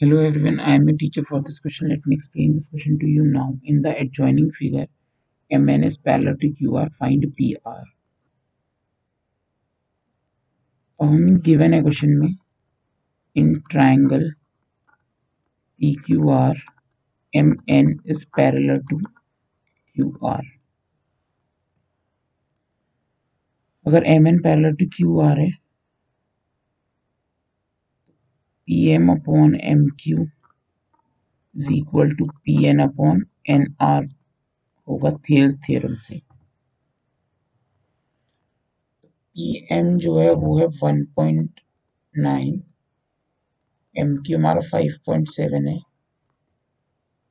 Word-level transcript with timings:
Hello 0.00 0.18
everyone, 0.18 0.58
I 0.58 0.74
am 0.74 0.88
a 0.88 0.92
teacher 0.92 1.22
for 1.22 1.40
this 1.40 1.60
question. 1.60 1.90
Let 1.90 2.04
me 2.04 2.16
explain 2.16 2.54
this 2.54 2.68
question 2.68 2.98
to 2.98 3.06
you 3.06 3.26
now. 3.26 3.56
In 3.62 3.80
the 3.80 3.96
adjoining 3.96 4.50
figure, 4.50 4.88
MN 5.50 5.84
is 5.84 5.98
parallel 5.98 6.34
to 6.40 6.48
QR, 6.50 6.90
find 6.98 7.22
PR. 7.36 7.84
हमें 11.00 11.38
है 11.68 12.28
in 13.36 13.54
triangle 13.70 14.28
P 15.80 15.94
Q 16.06 16.30
R 16.30 16.62
M 17.32 17.56
N 17.70 17.96
is 18.10 18.26
parallel 18.36 18.82
to 18.90 18.98
Q 18.98 20.12
R 20.26 20.44
अगर 23.86 24.06
M 24.16 24.28
N 24.28 24.42
parallel 24.42 24.74
to 24.74 24.86
Q 24.96 25.20
R 25.20 25.40
है 25.40 25.50
P 28.68 28.84
M 28.90 29.10
upon 29.12 29.54
M 29.54 29.86
Q 30.00 30.26
is 31.54 31.72
equal 31.74 32.14
to 32.16 32.24
P 32.44 32.64
N 32.66 32.78
upon 32.82 33.24
N 33.50 33.64
R 33.82 34.04
होगा 34.88 35.10
Thales 35.28 35.58
theorem 35.66 35.94
से। 36.06 36.20
M 39.72 39.96
जो 39.98 40.18
है 40.18 40.30
वो 40.34 40.58
है 40.58 40.66
one 40.82 41.04
point 41.16 41.60
nine 42.14 42.62
M 43.96 44.16
Q 44.26 44.38
हमारा 44.38 44.60
five 44.70 44.98
point 45.06 45.28
seven 45.28 45.68
है। 45.68 45.78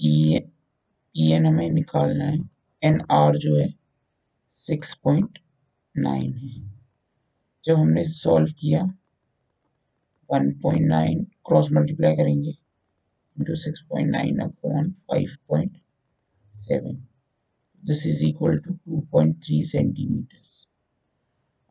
पी 0.00 0.38
पी 0.38 1.30
एन 1.32 1.46
हमें 1.46 1.70
निकालना 1.70 2.24
है 2.24 2.38
आर 3.12 3.36
जो 3.38 3.56
है 3.56 3.68
सिक्स 4.52 4.94
पॉइंट 5.04 5.38
नाइन 5.94 6.32
है। 6.34 6.50
जब 7.64 7.76
हमने 7.76 8.02
सॉल्व 8.04 8.52
किया 8.58 8.84
1.9 10.32 11.24
क्रॉस 11.46 11.70
मल्टीप्लाई 11.72 12.16
करेंगे 12.16 12.52
point 13.36 14.10
nine 14.10 14.38
upon 14.40 14.90
five 15.10 15.36
point 15.48 15.76
seven 16.54 16.96
this 17.82 18.06
is 18.06 18.24
equal 18.26 18.58
to 18.58 18.74
two 18.74 19.00
point 19.12 19.36
three 19.44 19.62
centimetres 19.66 20.66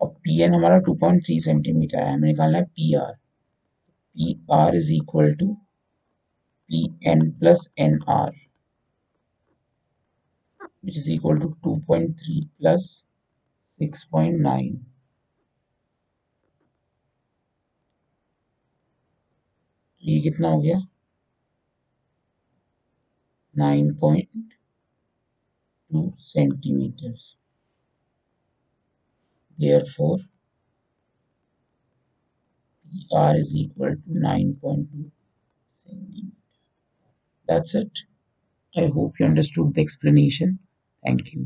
और 0.02 0.10
पी 0.24 0.42
एन 0.44 0.54
हमारा 0.54 0.80
टू 0.86 0.94
पॉइंट 1.02 1.24
थ्री 1.26 1.40
सेंटीमीटर 1.40 2.00
है। 2.00 2.14
हमें 2.14 2.28
निकालना 2.28 2.58
है 2.58 2.64
P 2.66 2.94
R 2.96 3.14
P 3.14 4.40
R 4.52 4.76
is 4.76 4.94
equal 4.94 5.34
to 5.36 5.54
P 6.70 6.84
N 7.12 7.30
plus 7.40 7.70
N 7.80 8.00
R 8.10 8.32
which 10.84 10.98
is 10.98 11.08
equal 11.10 11.38
to 11.40 11.48
2.3 11.64 12.42
plus 12.60 13.04
6.9 13.80 14.80
ये 20.04 20.20
कितना 20.22 20.50
हो 20.50 20.60
गया? 20.62 20.78
Nine 23.56 23.94
point 23.96 24.54
two 25.92 26.02
centimetre 26.20 27.14
air 29.58 29.84
for 29.90 30.22
R 33.18 33.38
is 33.40 33.56
equal 33.58 33.96
to 33.96 34.20
nine 34.20 34.54
point 34.62 34.92
two 34.92 35.04
centimetre 35.74 36.32
that's 37.50 37.76
it 37.76 38.08
I 38.76 38.88
hope 38.90 39.22
you 39.22 39.28
understood 39.28 39.74
the 39.74 39.80
explanation 39.80 40.56
thank 40.56 41.36
you 41.36 41.46